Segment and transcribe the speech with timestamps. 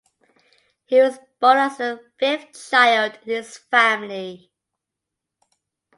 [0.85, 4.51] He was born as the fifth child in his family.